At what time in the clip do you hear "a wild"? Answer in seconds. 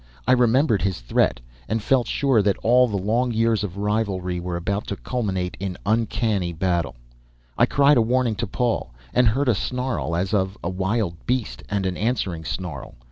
10.63-11.23